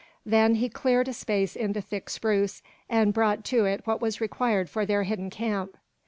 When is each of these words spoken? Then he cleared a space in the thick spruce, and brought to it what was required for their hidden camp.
Then 0.25 0.55
he 0.55 0.67
cleared 0.67 1.07
a 1.09 1.13
space 1.13 1.55
in 1.55 1.73
the 1.73 1.81
thick 1.83 2.09
spruce, 2.09 2.63
and 2.89 3.13
brought 3.13 3.45
to 3.45 3.65
it 3.65 3.85
what 3.85 4.01
was 4.01 4.19
required 4.19 4.67
for 4.67 4.83
their 4.83 5.03
hidden 5.03 5.29
camp. 5.29 5.77